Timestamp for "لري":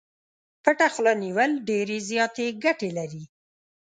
2.97-3.23